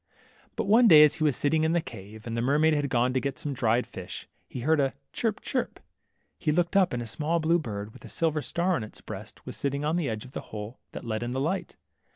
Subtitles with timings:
[0.55, 3.13] But one day as he was sitting in the cave, and the mermaid had gone
[3.13, 5.79] to get some dried fish, he heard a chirp chirp.
[6.39, 9.45] He looked up, and a small, blue bird, with a silver star on its breast,
[9.45, 11.75] was sitting on the edge of the hole that let in the light.